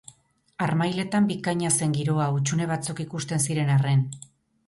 Harmailetan 0.65 1.25
bikaina 1.31 1.69
zen 1.75 1.93
giroa 1.97 2.29
hutsune 2.37 2.67
batzuk 2.71 3.01
ikusten 3.05 3.43
ziren 3.49 3.73
arren. 3.77 4.05